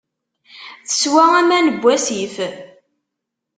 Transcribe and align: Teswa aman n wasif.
Teswa 0.87 1.23
aman 1.39 1.65
n 1.71 1.77
wasif. 1.81 2.35